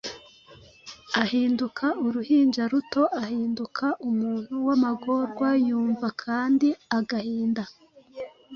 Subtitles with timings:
[1.21, 7.63] Ahinduka uruhinja ruto, Ahinduka umuntu wamagorwa, Yumva kandi agahinda.